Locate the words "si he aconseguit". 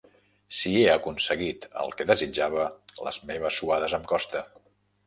0.59-1.67